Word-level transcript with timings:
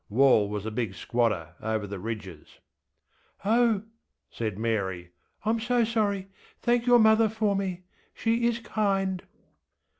ŌĆÖ 0.09 0.15
(Wall 0.15 0.49
was 0.49 0.63
the 0.63 0.71
big 0.71 0.95
squatter 0.95 1.53
over 1.61 1.85
the 1.85 1.99
ridges.) 1.99 2.57
ŌĆśOh! 3.45 3.45
ŌĆÖ 3.45 3.83
said 4.31 4.57
Mary, 4.57 5.11
ŌĆśIŌĆÖm 5.45 5.61
so 5.61 5.83
sorry. 5.83 6.27
Thank 6.59 6.87
your 6.87 6.97
mother 6.97 7.29
for 7.29 7.55
me. 7.55 7.83
She 8.15 8.47
is 8.47 8.57
kind. 8.57 9.21